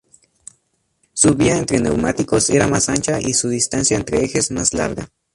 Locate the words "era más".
2.49-2.89